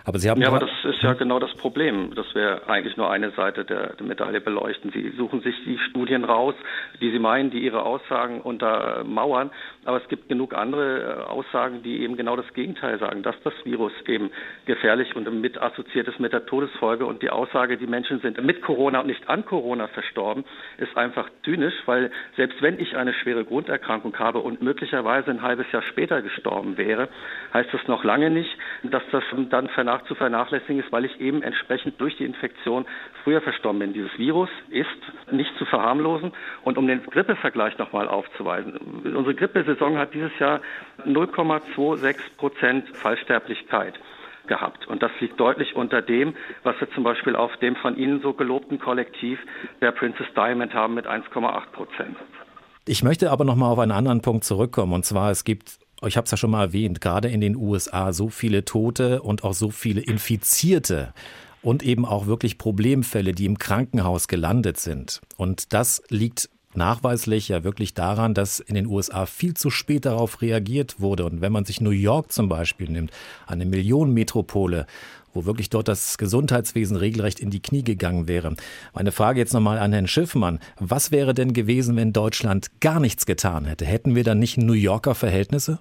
Aber 0.06 0.18
Sie 0.18 0.28
haben 0.28 0.40
ja, 0.40 0.48
aber 0.48 0.58
das 0.58 0.70
ist 0.84 1.02
ja 1.02 1.14
genau 1.14 1.38
das 1.38 1.54
Problem, 1.54 2.14
dass 2.14 2.26
wir 2.34 2.68
eigentlich 2.68 2.98
nur 2.98 3.10
eine 3.10 3.30
Seite 3.30 3.64
der, 3.64 3.94
der, 3.94 4.06
Medaille 4.06 4.42
beleuchten. 4.42 4.90
Sie 4.92 5.14
suchen 5.16 5.40
sich 5.40 5.54
die 5.64 5.78
Studien 5.78 6.24
raus, 6.24 6.54
die 7.00 7.10
Sie 7.10 7.18
meinen, 7.18 7.50
die 7.50 7.60
Ihre 7.60 7.82
Aussagen 7.84 8.42
untermauern. 8.42 9.50
Aber 9.86 10.02
es 10.02 10.08
gibt 10.08 10.28
genug 10.28 10.52
andere 10.52 11.24
äh, 11.26 11.30
Aussagen, 11.30 11.82
die 11.82 12.02
eben 12.02 12.18
genau 12.18 12.36
das 12.36 12.52
Gegenteil 12.52 12.98
sagen, 12.98 13.22
dass 13.22 13.34
das 13.44 13.54
Virus 13.64 13.92
eben 14.06 14.30
gefährlich 14.66 15.16
und 15.16 15.32
mit 15.40 15.60
assoziiert 15.60 16.06
ist 16.06 16.20
mit 16.20 16.34
der 16.34 16.44
Todesfolge. 16.44 17.06
Und 17.06 17.22
die 17.22 17.30
Aussage, 17.30 17.78
die 17.78 17.86
Menschen 17.86 18.20
sind 18.20 18.42
mit 18.44 18.60
Corona 18.60 19.00
und 19.00 19.06
nicht 19.06 19.30
an 19.30 19.46
Corona 19.46 19.88
verstorben, 19.88 20.44
ist 20.76 20.94
einfach 20.98 21.30
zynisch, 21.44 21.74
weil 21.86 22.10
selbst 22.36 22.60
wenn 22.60 22.78
ich 22.78 22.94
eine 22.94 23.14
schwere 23.14 23.46
Grunderkrankung 23.46 24.18
habe 24.18 24.40
und 24.40 24.60
möglicherweise 24.60 25.30
ein 25.30 25.40
halbes 25.40 25.70
Jahr 25.72 25.82
später 25.82 26.20
gestorben 26.20 26.76
wäre, 26.76 27.08
heißt 27.54 27.72
das 27.72 27.88
noch 27.88 28.04
lange 28.04 28.28
nicht, 28.28 28.50
dass 28.82 29.02
das 29.10 29.24
dann 29.48 29.68
vernach 29.94 30.06
zu 30.06 30.14
vernachlässigen 30.14 30.80
ist, 30.80 30.92
weil 30.92 31.04
ich 31.04 31.20
eben 31.20 31.42
entsprechend 31.42 32.00
durch 32.00 32.16
die 32.16 32.24
Infektion 32.24 32.86
früher 33.22 33.40
verstorben 33.40 33.78
bin. 33.78 33.92
Dieses 33.92 34.16
Virus 34.18 34.48
ist 34.70 35.32
nicht 35.32 35.50
zu 35.58 35.64
verharmlosen. 35.64 36.32
Und 36.62 36.78
um 36.78 36.86
den 36.86 37.02
Grippevergleich 37.04 37.78
nochmal 37.78 38.08
aufzuweisen, 38.08 38.76
unsere 39.04 39.34
Grippesaison 39.34 39.98
hat 39.98 40.14
dieses 40.14 40.36
Jahr 40.38 40.60
0,26 41.06 42.36
Prozent 42.36 42.88
Fallsterblichkeit 42.96 43.94
gehabt. 44.46 44.86
Und 44.86 45.02
das 45.02 45.10
liegt 45.20 45.40
deutlich 45.40 45.74
unter 45.74 46.02
dem, 46.02 46.34
was 46.64 46.78
wir 46.80 46.90
zum 46.90 47.04
Beispiel 47.04 47.36
auf 47.36 47.56
dem 47.58 47.76
von 47.76 47.96
Ihnen 47.96 48.20
so 48.20 48.34
gelobten 48.34 48.78
Kollektiv 48.78 49.38
der 49.80 49.92
Princess 49.92 50.26
Diamond 50.36 50.74
haben 50.74 50.94
mit 50.94 51.06
1,8 51.06 51.72
Prozent. 51.72 52.16
Ich 52.86 53.02
möchte 53.02 53.30
aber 53.30 53.44
noch 53.44 53.56
mal 53.56 53.70
auf 53.70 53.78
einen 53.78 53.92
anderen 53.92 54.20
Punkt 54.20 54.44
zurückkommen. 54.44 54.92
Und 54.92 55.06
zwar, 55.06 55.30
es 55.30 55.44
gibt 55.44 55.78
ich 56.06 56.16
habe 56.16 56.24
es 56.24 56.30
ja 56.30 56.36
schon 56.36 56.50
mal 56.50 56.66
erwähnt, 56.66 57.00
gerade 57.00 57.28
in 57.28 57.40
den 57.40 57.56
USA 57.56 58.12
so 58.12 58.28
viele 58.28 58.64
Tote 58.64 59.22
und 59.22 59.44
auch 59.44 59.54
so 59.54 59.70
viele 59.70 60.00
Infizierte 60.00 61.14
und 61.62 61.82
eben 61.82 62.04
auch 62.04 62.26
wirklich 62.26 62.58
Problemfälle, 62.58 63.32
die 63.32 63.46
im 63.46 63.58
Krankenhaus 63.58 64.28
gelandet 64.28 64.78
sind. 64.78 65.20
Und 65.36 65.72
das 65.72 66.02
liegt 66.08 66.50
nachweislich 66.76 67.48
ja 67.48 67.64
wirklich 67.64 67.94
daran, 67.94 68.34
dass 68.34 68.60
in 68.60 68.74
den 68.74 68.86
USA 68.86 69.26
viel 69.26 69.54
zu 69.54 69.70
spät 69.70 70.04
darauf 70.04 70.42
reagiert 70.42 71.00
wurde. 71.00 71.24
Und 71.24 71.40
wenn 71.40 71.52
man 71.52 71.64
sich 71.64 71.80
New 71.80 71.90
York 71.90 72.32
zum 72.32 72.48
Beispiel 72.48 72.90
nimmt, 72.90 73.10
eine 73.46 73.64
Millionenmetropole, 73.64 74.86
wo 75.34 75.44
wirklich 75.46 75.68
dort 75.70 75.88
das 75.88 76.16
Gesundheitswesen 76.16 76.96
regelrecht 76.96 77.40
in 77.40 77.50
die 77.50 77.60
Knie 77.60 77.82
gegangen 77.82 78.28
wäre. 78.28 78.54
Meine 78.94 79.12
Frage 79.12 79.40
jetzt 79.40 79.52
nochmal 79.52 79.78
an 79.78 79.92
Herrn 79.92 80.06
Schiffmann. 80.06 80.60
Was 80.78 81.10
wäre 81.10 81.34
denn 81.34 81.52
gewesen, 81.52 81.96
wenn 81.96 82.12
Deutschland 82.12 82.68
gar 82.80 83.00
nichts 83.00 83.26
getan 83.26 83.64
hätte? 83.64 83.84
Hätten 83.84 84.14
wir 84.14 84.24
dann 84.24 84.38
nicht 84.38 84.56
New 84.56 84.72
Yorker 84.72 85.14
Verhältnisse? 85.14 85.80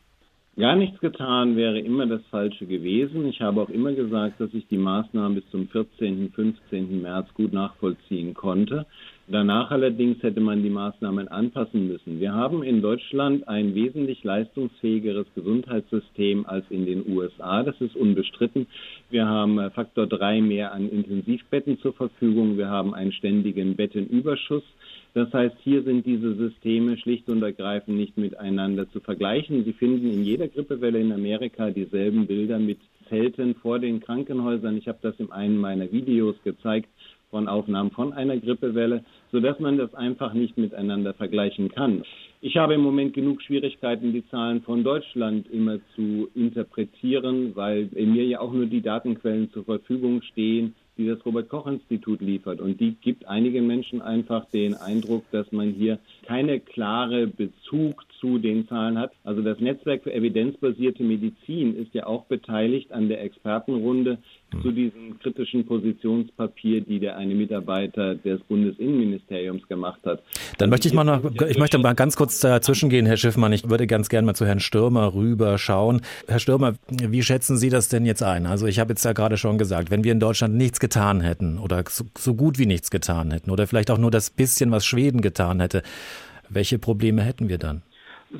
Gar 0.55 0.75
nichts 0.75 0.99
getan 0.99 1.55
wäre 1.55 1.79
immer 1.79 2.05
das 2.05 2.21
Falsche 2.29 2.67
gewesen. 2.67 3.25
Ich 3.27 3.41
habe 3.41 3.59
auch 3.59 3.69
immer 3.69 3.91
gesagt, 3.93 4.39
dass 4.39 4.53
ich 4.53 4.67
die 4.67 4.77
Maßnahmen 4.77 5.35
bis 5.35 5.49
zum 5.49 5.67
14., 5.67 6.31
15. 6.31 7.01
März 7.01 7.27
gut 7.33 7.53
nachvollziehen 7.53 8.35
konnte. 8.35 8.85
Danach 9.27 9.71
allerdings 9.71 10.21
hätte 10.21 10.41
man 10.41 10.63
die 10.63 10.69
Maßnahmen 10.69 11.29
anpassen 11.29 11.87
müssen. 11.87 12.19
Wir 12.19 12.33
haben 12.33 12.61
in 12.61 12.81
Deutschland 12.81 13.47
ein 13.47 13.73
wesentlich 13.73 14.21
leistungsfähigeres 14.25 15.27
Gesundheitssystem 15.33 16.45
als 16.45 16.65
in 16.69 16.85
den 16.85 17.07
USA. 17.07 17.63
Das 17.63 17.79
ist 17.79 17.95
unbestritten. 17.95 18.67
Wir 19.09 19.25
haben 19.25 19.59
äh, 19.59 19.69
Faktor 19.69 20.07
drei 20.07 20.41
mehr 20.41 20.73
an 20.73 20.89
Intensivbetten 20.89 21.79
zur 21.79 21.93
Verfügung. 21.93 22.57
Wir 22.57 22.67
haben 22.67 22.93
einen 22.93 23.13
ständigen 23.13 23.77
Bettenüberschuss. 23.77 24.63
Das 25.13 25.31
heißt, 25.31 25.55
hier 25.63 25.83
sind 25.83 26.05
diese 26.05 26.35
Systeme 26.35 26.97
schlicht 26.97 27.29
und 27.29 27.41
ergreifend 27.43 27.95
nicht 27.97 28.17
miteinander 28.17 28.89
zu 28.91 28.99
vergleichen. 28.99 29.63
Sie 29.63 29.73
finden 29.73 30.11
in 30.11 30.23
jeder 30.25 30.49
Grippewelle 30.49 30.99
in 30.99 31.13
Amerika 31.13 31.69
dieselben 31.69 32.27
Bilder 32.27 32.59
mit 32.59 32.79
Zelten 33.07 33.55
vor 33.55 33.79
den 33.79 34.01
Krankenhäusern. 34.01 34.75
Ich 34.75 34.87
habe 34.89 34.97
das 35.01 35.17
in 35.19 35.31
einem 35.31 35.57
meiner 35.57 35.89
Videos 35.91 36.35
gezeigt 36.43 36.89
von 37.33 37.47
Aufnahmen 37.47 37.89
von 37.89 38.13
einer 38.13 38.37
Grippewelle, 38.37 39.03
sodass 39.31 39.59
man 39.59 39.79
das 39.79 39.95
einfach 39.95 40.35
nicht 40.35 40.55
miteinander 40.55 41.15
vergleichen 41.15 41.69
kann. 41.69 42.03
Ich 42.41 42.57
habe 42.57 42.75
im 42.75 42.81
Moment 42.81 43.15
genug 43.15 43.41
Schwierigkeiten, 43.41 44.13
die 44.13 44.23
Zahlen 44.29 44.61
von 44.61 44.83
Deutschland 44.83 45.49
immer 45.49 45.79
zu 45.95 46.29
interpretieren, 46.35 47.55
weil 47.55 47.89
mir 47.95 48.23
ja 48.23 48.39
auch 48.39 48.53
nur 48.53 48.67
die 48.67 48.81
Datenquellen 48.81 49.49
zur 49.49 49.63
Verfügung 49.63 50.21
stehen, 50.21 50.75
die 50.95 51.07
das 51.07 51.25
Robert 51.25 51.49
Koch 51.49 51.65
Institut 51.65 52.21
liefert. 52.21 52.61
Und 52.61 52.79
die 52.79 52.91
gibt 53.01 53.27
einigen 53.27 53.65
Menschen 53.65 54.03
einfach 54.03 54.45
den 54.51 54.75
Eindruck, 54.75 55.23
dass 55.31 55.51
man 55.51 55.71
hier 55.71 55.97
keine 56.27 56.59
klare 56.59 57.25
Bezug 57.25 58.05
zu 58.23 58.37
den 58.39 58.65
Zahlen 58.69 58.97
hat. 58.97 59.11
Also 59.25 59.41
das 59.41 59.59
Netzwerk 59.59 60.03
für 60.03 60.13
evidenzbasierte 60.13 61.03
Medizin 61.03 61.75
ist 61.75 61.93
ja 61.93 62.05
auch 62.05 62.23
beteiligt 62.23 62.89
an 62.93 63.09
der 63.09 63.21
Expertenrunde 63.21 64.17
mhm. 64.53 64.61
zu 64.61 64.71
diesem 64.71 65.19
kritischen 65.19 65.65
Positionspapier, 65.65 66.79
die 66.79 67.01
der 67.01 67.17
eine 67.17 67.35
Mitarbeiter 67.35 68.15
des 68.15 68.39
Bundesinnenministeriums 68.43 69.67
gemacht 69.67 69.99
hat. 70.05 70.23
Dann 70.57 70.69
möchte 70.69 70.87
ich 70.87 70.93
mal 70.93 71.03
noch, 71.03 71.21
ich 71.49 71.57
möchte 71.57 71.77
mal 71.79 71.95
ganz 71.95 72.15
kurz 72.15 72.39
dazwischen 72.39 72.89
gehen, 72.89 73.05
Herr 73.05 73.17
Schiffmann. 73.17 73.51
Ich 73.51 73.69
würde 73.69 73.87
ganz 73.87 74.07
gerne 74.07 74.25
mal 74.25 74.35
zu 74.35 74.45
Herrn 74.45 74.61
Stürmer 74.61 75.13
rüber 75.13 75.57
schauen. 75.57 76.01
Herr 76.29 76.39
Stürmer, 76.39 76.75
wie 76.89 77.23
schätzen 77.23 77.57
Sie 77.57 77.69
das 77.69 77.89
denn 77.89 78.05
jetzt 78.05 78.23
ein? 78.23 78.45
Also 78.45 78.67
ich 78.67 78.79
habe 78.79 78.93
jetzt 78.93 79.03
ja 79.03 79.11
gerade 79.11 79.35
schon 79.35 79.57
gesagt, 79.57 79.91
wenn 79.91 80.05
wir 80.05 80.13
in 80.13 80.21
Deutschland 80.21 80.55
nichts 80.55 80.79
getan 80.79 81.19
hätten 81.19 81.57
oder 81.57 81.83
so 82.17 82.35
gut 82.35 82.57
wie 82.57 82.67
nichts 82.67 82.89
getan 82.89 83.31
hätten 83.31 83.51
oder 83.51 83.67
vielleicht 83.67 83.91
auch 83.91 83.97
nur 83.97 84.11
das 84.11 84.29
bisschen, 84.29 84.71
was 84.71 84.85
Schweden 84.85 85.19
getan 85.19 85.59
hätte, 85.59 85.83
welche 86.47 86.79
Probleme 86.79 87.21
hätten 87.21 87.49
wir 87.49 87.57
dann? 87.57 87.81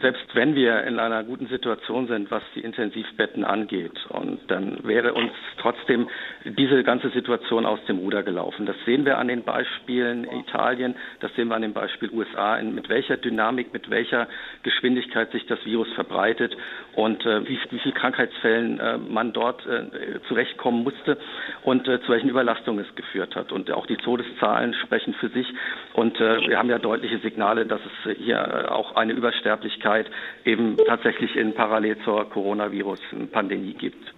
Selbst 0.01 0.22
wenn 0.33 0.55
wir 0.55 0.83
in 0.83 0.99
einer 0.99 1.23
guten 1.23 1.47
Situation 1.47 2.07
sind, 2.07 2.31
was 2.31 2.43
die 2.55 2.61
Intensivbetten 2.61 3.43
angeht, 3.43 4.05
und 4.09 4.39
dann 4.47 4.79
wäre 4.83 5.13
uns 5.13 5.31
trotzdem 5.59 6.07
diese 6.43 6.83
ganze 6.83 7.09
Situation 7.09 7.65
aus 7.65 7.79
dem 7.87 7.99
Ruder 7.99 8.23
gelaufen. 8.23 8.65
Das 8.65 8.75
sehen 8.85 9.05
wir 9.05 9.17
an 9.17 9.27
den 9.27 9.43
Beispielen 9.43 10.25
Italien, 10.25 10.95
das 11.19 11.33
sehen 11.35 11.47
wir 11.47 11.55
an 11.55 11.61
dem 11.61 11.73
Beispiel 11.73 12.09
USA, 12.11 12.61
mit 12.61 12.89
welcher 12.89 13.17
Dynamik, 13.17 13.73
mit 13.73 13.89
welcher 13.89 14.27
Geschwindigkeit 14.63 15.31
sich 15.31 15.45
das 15.45 15.63
Virus 15.65 15.91
verbreitet 15.93 16.55
und 16.95 17.25
äh, 17.25 17.47
wie, 17.47 17.59
wie 17.69 17.79
viel 17.79 17.91
Krankheitsfällen 17.91 18.79
äh, 18.79 18.97
man 18.97 19.33
dort 19.33 19.65
äh, 19.65 20.19
zurechtkommen 20.27 20.83
musste 20.83 21.17
und 21.63 21.87
äh, 21.87 22.01
zu 22.01 22.09
welchen 22.11 22.29
Überlastungen 22.29 22.85
es 22.85 22.95
geführt 22.95 23.35
hat. 23.35 23.51
Und 23.51 23.71
auch 23.71 23.85
die 23.85 23.97
Todeszahlen 23.97 24.73
sprechen 24.73 25.13
für 25.15 25.29
sich. 25.29 25.47
Und 25.93 26.19
äh, 26.19 26.47
wir 26.47 26.57
haben 26.57 26.69
ja 26.69 26.79
deutliche 26.79 27.19
Signale, 27.19 27.65
dass 27.65 27.81
es 27.81 28.17
hier 28.17 28.37
äh, 28.37 28.67
auch 28.69 28.95
eine 28.95 29.13
Übersterblichkeit 29.13 30.07
eben 30.45 30.77
tatsächlich 30.87 31.35
in 31.35 31.53
parallel 31.53 31.97
zur 32.03 32.29
Coronavirus-Pandemie 32.29 33.73
gibt. 33.73 34.13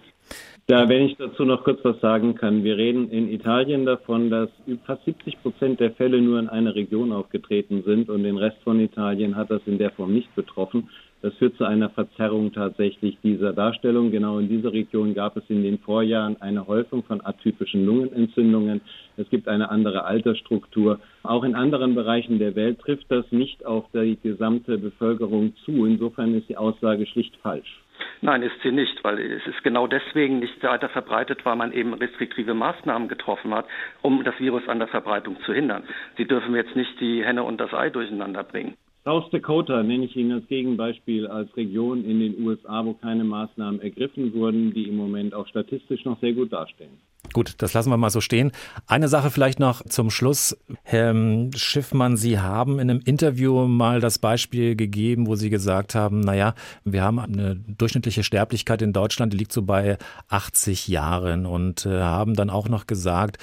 Ja, 0.68 0.88
wenn 0.88 1.02
ich 1.02 1.16
dazu 1.16 1.44
noch 1.44 1.62
kurz 1.62 1.78
was 1.84 2.00
sagen 2.00 2.34
kann. 2.34 2.64
Wir 2.64 2.76
reden 2.76 3.08
in 3.08 3.30
Italien 3.30 3.86
davon, 3.86 4.30
dass 4.30 4.48
fast 4.84 5.04
70 5.04 5.40
Prozent 5.40 5.78
der 5.78 5.92
Fälle 5.92 6.20
nur 6.20 6.40
in 6.40 6.48
einer 6.48 6.74
Region 6.74 7.12
aufgetreten 7.12 7.84
sind 7.84 8.08
und 8.08 8.24
den 8.24 8.36
Rest 8.36 8.56
von 8.64 8.80
Italien 8.80 9.36
hat 9.36 9.48
das 9.48 9.62
in 9.66 9.78
der 9.78 9.92
Form 9.92 10.12
nicht 10.12 10.34
betroffen. 10.34 10.88
Das 11.22 11.32
führt 11.34 11.56
zu 11.56 11.64
einer 11.64 11.88
Verzerrung 11.90 12.52
tatsächlich 12.52 13.16
dieser 13.22 13.52
Darstellung. 13.52 14.10
Genau 14.10 14.40
in 14.40 14.48
dieser 14.48 14.72
Region 14.72 15.14
gab 15.14 15.36
es 15.36 15.44
in 15.48 15.62
den 15.62 15.78
Vorjahren 15.78 16.42
eine 16.42 16.66
Häufung 16.66 17.04
von 17.04 17.24
atypischen 17.24 17.86
Lungenentzündungen. 17.86 18.80
Es 19.16 19.30
gibt 19.30 19.46
eine 19.46 19.70
andere 19.70 20.02
Altersstruktur. 20.02 20.98
Auch 21.22 21.44
in 21.44 21.54
anderen 21.54 21.94
Bereichen 21.94 22.40
der 22.40 22.56
Welt 22.56 22.80
trifft 22.80 23.06
das 23.08 23.24
nicht 23.30 23.64
auf 23.64 23.84
die 23.94 24.18
gesamte 24.20 24.78
Bevölkerung 24.78 25.52
zu. 25.64 25.86
Insofern 25.86 26.34
ist 26.34 26.48
die 26.48 26.56
Aussage 26.56 27.06
schlicht 27.06 27.36
falsch. 27.36 27.85
Nein, 28.20 28.42
ist 28.42 28.60
sie 28.62 28.72
nicht, 28.72 29.04
weil 29.04 29.18
es 29.18 29.46
ist 29.46 29.62
genau 29.62 29.86
deswegen 29.86 30.38
nicht 30.38 30.62
weiter 30.62 30.88
verbreitet, 30.88 31.44
weil 31.44 31.56
man 31.56 31.72
eben 31.72 31.94
restriktive 31.94 32.54
Maßnahmen 32.54 33.08
getroffen 33.08 33.54
hat, 33.54 33.66
um 34.02 34.24
das 34.24 34.38
Virus 34.38 34.66
an 34.68 34.78
der 34.78 34.88
Verbreitung 34.88 35.38
zu 35.44 35.52
hindern. 35.52 35.84
Sie 36.16 36.26
dürfen 36.26 36.54
jetzt 36.54 36.74
nicht 36.76 36.98
die 37.00 37.24
Henne 37.24 37.42
und 37.44 37.58
das 37.60 37.72
Ei 37.72 37.90
durcheinander 37.90 38.42
bringen. 38.42 38.74
South 39.04 39.30
Dakota 39.30 39.84
nenne 39.84 40.06
ich 40.06 40.16
Ihnen 40.16 40.32
als 40.32 40.48
Gegenbeispiel 40.48 41.28
als 41.28 41.56
Region 41.56 42.04
in 42.04 42.18
den 42.18 42.44
USA, 42.44 42.84
wo 42.84 42.94
keine 42.94 43.22
Maßnahmen 43.22 43.80
ergriffen 43.80 44.34
wurden, 44.34 44.74
die 44.74 44.88
im 44.88 44.96
Moment 44.96 45.32
auch 45.32 45.46
statistisch 45.46 46.04
noch 46.04 46.18
sehr 46.18 46.32
gut 46.32 46.52
dastehen. 46.52 46.98
Gut, 47.36 47.56
das 47.58 47.74
lassen 47.74 47.90
wir 47.90 47.98
mal 47.98 48.08
so 48.08 48.22
stehen. 48.22 48.50
Eine 48.86 49.08
Sache 49.08 49.30
vielleicht 49.30 49.60
noch 49.60 49.84
zum 49.84 50.08
Schluss. 50.08 50.56
Herr 50.84 51.14
Schiffmann, 51.54 52.16
Sie 52.16 52.40
haben 52.40 52.78
in 52.78 52.88
einem 52.88 53.02
Interview 53.04 53.66
mal 53.66 54.00
das 54.00 54.18
Beispiel 54.18 54.74
gegeben, 54.74 55.26
wo 55.26 55.36
Sie 55.36 55.50
gesagt 55.50 55.94
haben, 55.94 56.20
naja, 56.20 56.54
wir 56.86 57.02
haben 57.02 57.18
eine 57.18 57.56
durchschnittliche 57.56 58.22
Sterblichkeit 58.22 58.80
in 58.80 58.94
Deutschland, 58.94 59.34
die 59.34 59.36
liegt 59.36 59.52
so 59.52 59.60
bei 59.60 59.98
80 60.30 60.88
Jahren 60.88 61.44
und 61.44 61.84
äh, 61.84 62.00
haben 62.00 62.32
dann 62.32 62.48
auch 62.48 62.70
noch 62.70 62.86
gesagt, 62.86 63.36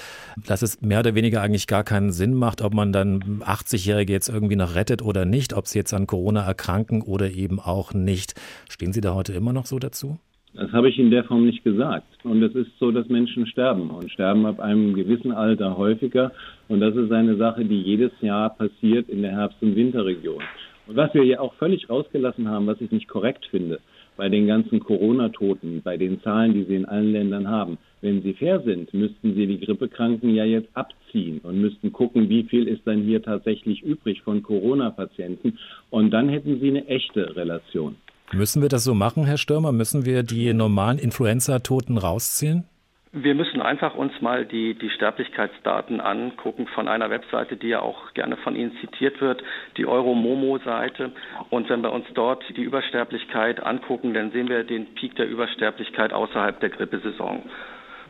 dass 0.43 0.63
es 0.63 0.81
mehr 0.81 1.01
oder 1.01 1.13
weniger 1.13 1.43
eigentlich 1.43 1.67
gar 1.67 1.83
keinen 1.83 2.11
Sinn 2.11 2.33
macht, 2.33 2.63
ob 2.63 2.73
man 2.73 2.93
dann 2.93 3.43
80-Jährige 3.43 4.11
jetzt 4.11 4.27
irgendwie 4.27 4.55
noch 4.55 4.73
rettet 4.73 5.03
oder 5.03 5.25
nicht, 5.25 5.53
ob 5.53 5.67
sie 5.67 5.77
jetzt 5.77 5.93
an 5.93 6.07
Corona 6.07 6.41
erkranken 6.43 7.03
oder 7.03 7.29
eben 7.29 7.59
auch 7.59 7.93
nicht. 7.93 8.33
Stehen 8.71 8.91
Sie 8.91 9.01
da 9.01 9.13
heute 9.13 9.33
immer 9.33 9.53
noch 9.53 9.67
so 9.67 9.77
dazu? 9.77 10.17
Das 10.55 10.71
habe 10.71 10.89
ich 10.89 10.99
in 10.99 11.09
der 11.09 11.23
Form 11.23 11.45
nicht 11.45 11.63
gesagt. 11.63 12.23
Und 12.23 12.43
es 12.43 12.53
ist 12.53 12.77
so, 12.79 12.91
dass 12.91 13.09
Menschen 13.09 13.47
sterben 13.47 13.89
und 13.89 14.11
sterben 14.11 14.45
ab 14.45 14.59
einem 14.59 14.93
gewissen 14.93 15.31
Alter 15.31 15.77
häufiger. 15.77 16.31
Und 16.67 16.79
das 16.79 16.95
ist 16.95 17.11
eine 17.11 17.37
Sache, 17.37 17.65
die 17.65 17.81
jedes 17.81 18.11
Jahr 18.21 18.51
passiert 18.51 19.09
in 19.09 19.23
der 19.23 19.31
Herbst- 19.31 19.61
und 19.61 19.75
Winterregion. 19.75 20.43
Und 20.85 20.95
was 20.95 21.13
wir 21.13 21.23
ja 21.23 21.39
auch 21.39 21.55
völlig 21.55 21.89
rausgelassen 21.89 22.49
haben, 22.49 22.67
was 22.67 22.81
ich 22.81 22.91
nicht 22.91 23.07
korrekt 23.07 23.47
finde, 23.49 23.79
bei 24.15 24.29
den 24.29 24.45
ganzen 24.45 24.79
Corona-Toten, 24.79 25.81
bei 25.83 25.97
den 25.97 26.21
Zahlen, 26.21 26.53
die 26.53 26.63
sie 26.65 26.75
in 26.75 26.85
allen 26.85 27.13
Ländern 27.13 27.47
haben. 27.47 27.79
Wenn 28.01 28.21
sie 28.21 28.33
fair 28.33 28.59
sind, 28.61 28.93
müssten 28.93 29.33
sie 29.33 29.47
die 29.47 29.59
Grippekranken 29.59 30.35
ja 30.35 30.45
jetzt 30.45 30.69
abziehen 30.75 31.39
und 31.41 31.61
müssten 31.61 31.91
gucken, 31.91 32.29
wie 32.29 32.43
viel 32.43 32.67
ist 32.67 32.85
dann 32.85 33.01
hier 33.01 33.23
tatsächlich 33.23 33.81
übrig 33.81 34.21
von 34.21 34.43
Corona-Patienten. 34.43 35.57
Und 35.89 36.11
dann 36.11 36.29
hätten 36.29 36.59
sie 36.59 36.69
eine 36.69 36.85
echte 36.87 37.35
Relation. 37.35 37.95
Müssen 38.33 38.63
wir 38.63 38.69
das 38.69 38.83
so 38.83 38.95
machen, 38.95 39.25
Herr 39.25 39.37
Stürmer? 39.37 39.71
Müssen 39.71 40.05
wir 40.05 40.23
die 40.23 40.51
normalen 40.53 40.97
Influenza-Toten 40.97 41.99
rausziehen? 41.99 42.63
Wir 43.11 43.35
müssen 43.35 43.61
einfach 43.61 43.93
uns 43.93 44.11
mal 44.21 44.43
die, 44.43 44.73
die 44.73 44.89
Sterblichkeitsdaten 44.89 46.01
angucken 46.01 46.65
von 46.73 46.87
einer 46.87 47.11
Webseite, 47.11 47.57
die 47.57 47.67
ja 47.67 47.79
auch 47.79 48.11
gerne 48.15 48.37
von 48.37 48.55
Ihnen 48.55 48.75
zitiert 48.81 49.21
wird, 49.21 49.43
die 49.77 49.85
Euromomo-Seite. 49.85 51.11
Und 51.51 51.69
wenn 51.69 51.81
wir 51.81 51.91
uns 51.91 52.07
dort 52.15 52.43
die 52.57 52.63
Übersterblichkeit 52.63 53.61
angucken, 53.61 54.15
dann 54.15 54.31
sehen 54.31 54.49
wir 54.49 54.63
den 54.63 54.95
Peak 54.95 55.15
der 55.15 55.29
Übersterblichkeit 55.29 56.11
außerhalb 56.11 56.59
der 56.59 56.69
Grippesaison. 56.69 57.43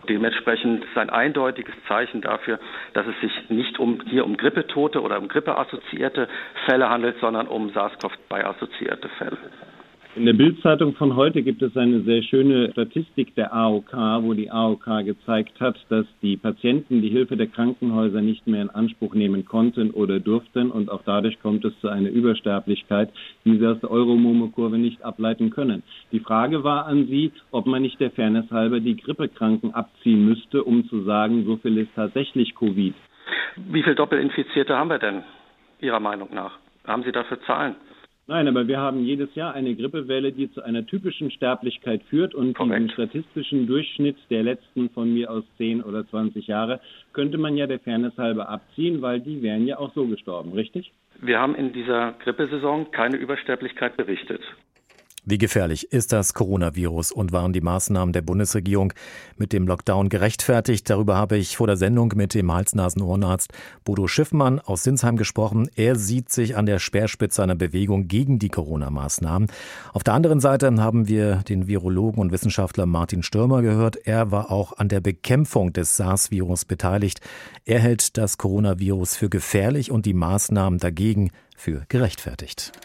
Dementsprechend 0.07 0.85
ist 0.85 0.97
ein 0.97 1.09
eindeutiges 1.09 1.75
Zeichen 1.89 2.21
dafür, 2.21 2.59
dass 2.93 3.05
es 3.05 3.19
sich 3.19 3.49
nicht 3.49 3.79
um 3.79 3.99
hier 4.09 4.23
um 4.23 4.37
Grippetote 4.37 5.01
oder 5.01 5.17
um 5.17 5.27
Grippeassoziierte 5.27 6.29
Fälle 6.65 6.89
handelt, 6.89 7.17
sondern 7.19 7.47
um 7.47 7.71
SARS-CoV-2 7.71 8.43
assoziierte 8.45 9.09
Fälle. 9.17 9.37
In 10.15 10.27
der 10.27 10.33
Bildzeitung 10.33 10.93
von 10.93 11.15
heute 11.15 11.41
gibt 11.41 11.63
es 11.63 11.75
eine 11.75 12.01
sehr 12.01 12.21
schöne 12.21 12.71
Statistik 12.71 13.33
der 13.33 13.51
AOK, 13.51 13.93
wo 14.21 14.35
die 14.35 14.51
AOK 14.51 15.03
gezeigt 15.03 15.59
hat, 15.59 15.75
dass 15.89 16.05
die 16.21 16.37
Patienten 16.37 17.01
die 17.01 17.09
Hilfe 17.09 17.35
der 17.35 17.47
Krankenhäuser 17.47 18.21
nicht 18.21 18.45
mehr 18.45 18.61
in 18.61 18.69
Anspruch 18.69 19.15
nehmen 19.15 19.43
konnten 19.43 19.89
oder 19.89 20.19
durften 20.19 20.69
und 20.69 20.91
auch 20.91 21.01
dadurch 21.03 21.41
kommt 21.41 21.65
es 21.65 21.73
zu 21.79 21.87
einer 21.87 22.09
Übersterblichkeit, 22.09 23.09
die 23.43 23.57
sie 23.57 23.65
aus 23.65 23.79
der 23.79 23.89
Euromomo-Kurve 23.89 24.77
nicht 24.77 25.03
ableiten 25.03 25.49
können. 25.49 25.81
Die 26.11 26.19
Frage 26.19 26.63
war 26.63 26.85
an 26.85 27.07
Sie, 27.07 27.31
ob 27.49 27.65
man 27.65 27.81
nicht 27.81 27.99
der 27.99 28.11
Fairness 28.11 28.51
halber 28.51 28.81
die 28.81 28.95
Grippekranken 28.95 29.73
abziehen 29.73 30.25
müsste, 30.25 30.63
um 30.63 30.87
zu 30.89 31.01
sagen, 31.05 31.43
so 31.45 31.57
viel 31.57 31.79
ist 31.79 31.95
tatsächlich 31.95 32.53
Covid. 32.53 32.93
Wie 33.55 33.81
viele 33.81 33.95
Doppelinfizierte 33.95 34.77
haben 34.77 34.91
wir 34.91 34.99
denn 34.99 35.23
Ihrer 35.81 35.99
Meinung 35.99 36.29
nach? 36.35 36.59
Haben 36.85 37.01
Sie 37.01 37.11
dafür 37.11 37.41
Zahlen? 37.47 37.75
Nein, 38.25 38.47
aber 38.47 38.67
wir 38.67 38.79
haben 38.79 39.03
jedes 39.03 39.35
Jahr 39.35 39.53
eine 39.53 39.75
Grippewelle, 39.75 40.31
die 40.31 40.49
zu 40.53 40.61
einer 40.63 40.85
typischen 40.85 41.29
Sterblichkeit 41.29 42.01
führt 42.03 42.33
und 42.33 42.53
Korrekt. 42.53 42.75
diesen 42.75 42.89
statistischen 42.91 43.67
Durchschnitt 43.67 44.15
der 44.29 44.43
letzten 44.43 44.89
von 44.91 45.13
mir 45.13 45.29
aus 45.29 45.43
10 45.57 45.83
oder 45.83 46.07
20 46.07 46.47
Jahre 46.47 46.79
könnte 47.11 47.37
man 47.37 47.57
ja 47.57 47.67
der 47.67 47.79
Fairness 47.79 48.17
halber 48.17 48.47
abziehen, 48.47 49.01
weil 49.01 49.19
die 49.19 49.41
wären 49.41 49.67
ja 49.67 49.77
auch 49.77 49.93
so 49.93 50.07
gestorben, 50.07 50.53
richtig? 50.53 50.93
Wir 51.19 51.39
haben 51.39 51.53
in 51.55 51.73
dieser 51.73 52.13
Grippesaison 52.23 52.91
keine 52.91 53.17
Übersterblichkeit 53.17 53.97
berichtet. 53.97 54.41
Wie 55.25 55.37
gefährlich 55.37 55.89
ist 55.93 56.11
das 56.11 56.33
Coronavirus 56.33 57.13
und 57.13 57.31
waren 57.31 57.53
die 57.53 57.61
Maßnahmen 57.61 58.11
der 58.11 58.21
Bundesregierung 58.21 58.91
mit 59.37 59.53
dem 59.53 59.65
Lockdown 59.65 60.09
gerechtfertigt? 60.09 60.89
Darüber 60.89 61.15
habe 61.15 61.37
ich 61.37 61.55
vor 61.55 61.65
der 61.65 61.77
Sendung 61.77 62.11
mit 62.17 62.33
dem 62.33 62.51
Hals-Nasen-Ohrenarzt 62.51 63.53
Bodo 63.85 64.07
Schiffmann 64.07 64.59
aus 64.59 64.83
Sinsheim 64.83 65.15
gesprochen. 65.15 65.69
Er 65.77 65.95
sieht 65.95 66.29
sich 66.29 66.57
an 66.57 66.65
der 66.65 66.77
Speerspitze 66.77 67.41
einer 67.41 67.55
Bewegung 67.55 68.09
gegen 68.09 68.37
die 68.37 68.49
Corona-Maßnahmen. 68.49 69.47
Auf 69.93 70.03
der 70.03 70.13
anderen 70.13 70.41
Seite 70.41 70.69
haben 70.75 71.07
wir 71.07 71.37
den 71.37 71.67
Virologen 71.67 72.19
und 72.19 72.33
Wissenschaftler 72.33 72.85
Martin 72.85 73.23
Stürmer 73.23 73.61
gehört. 73.61 73.95
Er 74.05 74.29
war 74.31 74.51
auch 74.51 74.77
an 74.77 74.89
der 74.89 74.99
Bekämpfung 74.99 75.71
des 75.71 75.95
SARS-Virus 75.95 76.65
beteiligt. 76.65 77.21
Er 77.63 77.79
hält 77.79 78.17
das 78.17 78.37
Coronavirus 78.37 79.15
für 79.15 79.29
gefährlich 79.29 79.89
und 79.89 80.05
die 80.05 80.13
Maßnahmen 80.13 80.79
dagegen 80.79 81.31
für 81.55 81.85
gerechtfertigt. 81.87 82.73